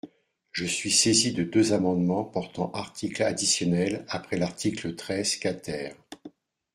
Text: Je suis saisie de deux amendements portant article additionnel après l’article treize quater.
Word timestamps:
Je 0.51 0.65
suis 0.65 0.89
saisie 0.89 1.31
de 1.31 1.43
deux 1.43 1.73
amendements 1.73 2.23
portant 2.23 2.71
article 2.71 3.21
additionnel 3.21 4.03
après 4.09 4.35
l’article 4.35 4.95
treize 4.95 5.35
quater. 5.35 5.91